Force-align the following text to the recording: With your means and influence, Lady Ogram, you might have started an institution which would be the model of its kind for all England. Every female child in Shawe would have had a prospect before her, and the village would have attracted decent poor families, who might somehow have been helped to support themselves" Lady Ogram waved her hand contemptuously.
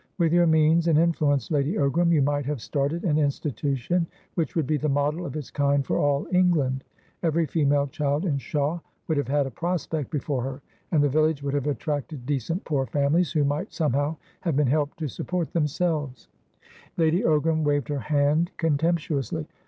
With 0.17 0.33
your 0.33 0.47
means 0.47 0.87
and 0.87 0.97
influence, 0.97 1.51
Lady 1.51 1.73
Ogram, 1.73 2.11
you 2.11 2.23
might 2.23 2.47
have 2.47 2.59
started 2.59 3.03
an 3.03 3.19
institution 3.19 4.07
which 4.33 4.55
would 4.55 4.65
be 4.65 4.77
the 4.77 4.89
model 4.89 5.27
of 5.27 5.35
its 5.35 5.51
kind 5.51 5.85
for 5.85 5.99
all 5.99 6.25
England. 6.31 6.83
Every 7.21 7.45
female 7.45 7.85
child 7.85 8.25
in 8.25 8.39
Shawe 8.39 8.81
would 9.07 9.17
have 9.19 9.27
had 9.27 9.45
a 9.45 9.51
prospect 9.51 10.09
before 10.09 10.41
her, 10.41 10.63
and 10.91 11.03
the 11.03 11.07
village 11.07 11.43
would 11.43 11.53
have 11.53 11.67
attracted 11.67 12.25
decent 12.25 12.65
poor 12.65 12.87
families, 12.87 13.31
who 13.31 13.43
might 13.43 13.71
somehow 13.73 14.15
have 14.39 14.55
been 14.55 14.65
helped 14.65 14.97
to 14.97 15.07
support 15.07 15.53
themselves" 15.53 16.29
Lady 16.97 17.21
Ogram 17.21 17.61
waved 17.63 17.87
her 17.89 17.99
hand 17.99 18.49
contemptuously. 18.57 19.45